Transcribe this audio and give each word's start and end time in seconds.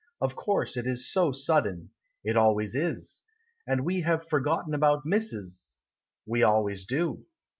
Of 0.19 0.35
course 0.35 0.77
it 0.77 0.87
is 0.87 1.07
so 1.11 1.31
sudden. 1.31 1.91
It 2.23 2.35
always 2.35 2.73
is. 2.73 3.23
And 3.67 3.85
we 3.85 4.01
have 4.01 4.27
forgotten 4.27 4.73
about 4.73 5.05
Mrs. 5.05 5.81
We 6.25 6.41
always 6.41 6.87
do. 6.87 7.23